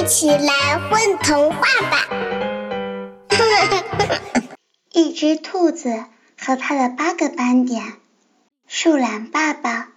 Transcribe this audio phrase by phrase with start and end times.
[0.00, 1.58] 一起来混童话
[1.90, 2.08] 吧！
[4.90, 6.04] 一只兔子
[6.40, 7.82] 和它的八个斑点。
[8.66, 9.90] 树懒爸爸。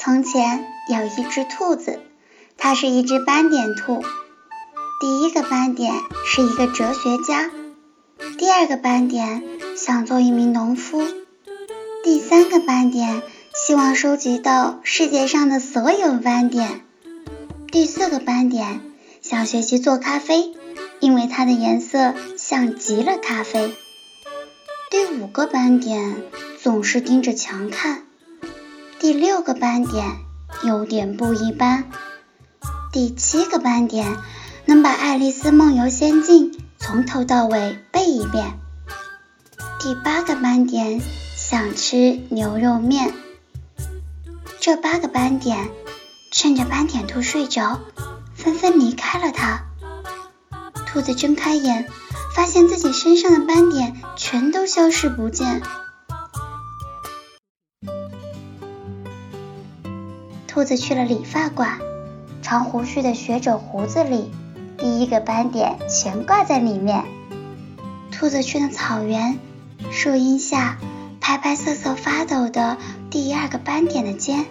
[0.00, 2.00] 从前有一只兔子，
[2.56, 4.02] 它是一只斑点兔。
[5.00, 5.94] 第一个斑点
[6.26, 7.48] 是一个哲学家，
[8.38, 9.44] 第二个斑点
[9.76, 11.06] 想做一名农夫，
[12.02, 13.22] 第三个斑点
[13.68, 16.80] 希望收集到世界上的所有斑点，
[17.70, 18.80] 第四个斑点
[19.20, 20.54] 想学习做咖啡，
[21.00, 23.76] 因为它的颜色像极了咖啡。
[24.90, 26.16] 第五个斑点
[26.62, 28.04] 总是盯着墙看，
[29.00, 30.16] 第六个斑点
[30.64, 31.84] 有点不一般，
[32.90, 34.16] 第七个斑点。
[34.64, 38.58] 能把《爱丽丝梦游仙境》从头到尾背一遍。
[39.78, 41.02] 第八个斑点
[41.36, 43.12] 想吃牛肉面。
[44.60, 45.70] 这八个斑点
[46.30, 47.80] 趁着斑点兔睡着，
[48.34, 49.64] 纷纷离开了它。
[50.86, 51.86] 兔子睁开眼，
[52.34, 55.62] 发现自己身上的斑点全都消失不见。
[60.46, 61.78] 兔子去了理发馆，
[62.42, 64.30] 长胡须的学者胡子里。
[64.76, 67.04] 第一个斑点全挂在里面。
[68.10, 69.38] 兔子去了草原，
[69.92, 70.78] 树荫下
[71.20, 72.76] 拍拍瑟瑟发抖的
[73.08, 74.46] 第二个斑点的肩。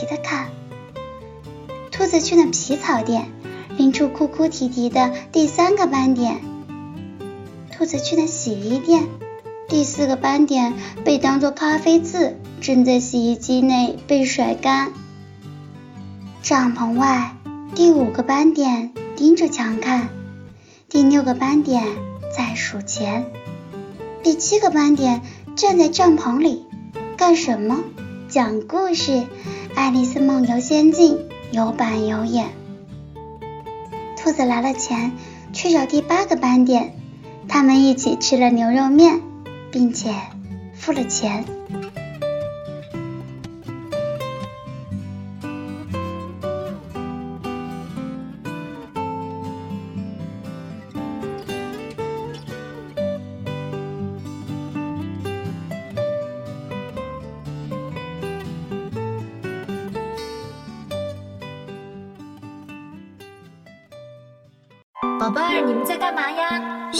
[0.00, 0.48] 牧羊狗好奇的看。
[1.90, 3.30] 兔子去了皮草店，
[3.76, 6.40] 拎出哭哭啼啼的第三个斑点。
[7.72, 9.06] 兔子去了洗衣店，
[9.68, 14.92] 第四个斑点被当做咖啡渍，正在洗衣机内被甩干。
[16.42, 17.36] 帐篷外。
[17.72, 20.08] 第五个斑点盯着墙看，
[20.88, 21.84] 第六个斑点
[22.36, 23.26] 在数钱，
[24.24, 25.22] 第七个斑点
[25.54, 26.66] 站在帐篷里
[27.16, 27.78] 干什么？
[28.28, 29.12] 讲故事，
[29.74, 31.16] 《爱丽丝梦游仙境》
[31.52, 32.48] 有板有眼。
[34.16, 35.12] 兔子拿了钱
[35.52, 36.94] 去找第八个斑点，
[37.48, 39.20] 他们一起吃了牛肉面，
[39.70, 40.12] 并且
[40.74, 41.44] 付了钱。
[65.20, 66.90] 宝贝儿，你们在干嘛呀？